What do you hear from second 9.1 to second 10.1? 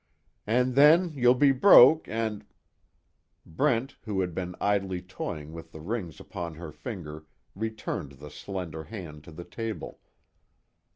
to the table.